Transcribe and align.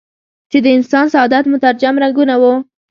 چې 0.51 0.57
د 0.65 0.67
انسان 0.77 1.05
سعادت 1.13 1.43
مترجم 1.53 1.95
رنګونه 2.03 2.35
وو. 2.41 2.53